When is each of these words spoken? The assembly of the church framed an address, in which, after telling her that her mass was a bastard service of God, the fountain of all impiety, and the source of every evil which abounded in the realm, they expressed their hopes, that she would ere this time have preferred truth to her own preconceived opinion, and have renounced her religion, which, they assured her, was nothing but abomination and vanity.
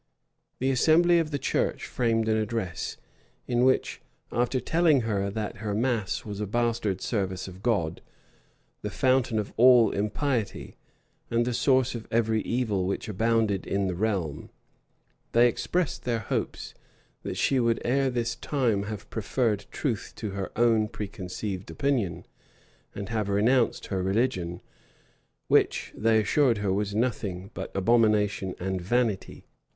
The 0.57 0.71
assembly 0.71 1.19
of 1.19 1.29
the 1.29 1.37
church 1.37 1.85
framed 1.85 2.27
an 2.27 2.35
address, 2.35 2.97
in 3.45 3.63
which, 3.63 4.01
after 4.31 4.59
telling 4.59 5.01
her 5.01 5.29
that 5.29 5.57
her 5.57 5.75
mass 5.75 6.25
was 6.25 6.39
a 6.41 6.47
bastard 6.47 7.01
service 7.01 7.47
of 7.47 7.61
God, 7.61 8.01
the 8.81 8.89
fountain 8.89 9.37
of 9.37 9.53
all 9.57 9.91
impiety, 9.91 10.75
and 11.29 11.45
the 11.45 11.53
source 11.53 11.93
of 11.93 12.07
every 12.09 12.41
evil 12.41 12.87
which 12.87 13.07
abounded 13.07 13.67
in 13.67 13.85
the 13.85 13.93
realm, 13.93 14.49
they 15.33 15.47
expressed 15.47 16.01
their 16.03 16.17
hopes, 16.17 16.73
that 17.21 17.37
she 17.37 17.59
would 17.59 17.79
ere 17.85 18.09
this 18.09 18.35
time 18.35 18.81
have 18.85 19.07
preferred 19.11 19.65
truth 19.69 20.13
to 20.15 20.31
her 20.31 20.51
own 20.55 20.87
preconceived 20.87 21.69
opinion, 21.69 22.25
and 22.95 23.09
have 23.09 23.29
renounced 23.29 23.85
her 23.85 24.01
religion, 24.01 24.61
which, 25.47 25.93
they 25.95 26.19
assured 26.19 26.57
her, 26.57 26.73
was 26.73 26.95
nothing 26.95 27.51
but 27.53 27.69
abomination 27.77 28.55
and 28.59 28.81
vanity. 28.81 29.45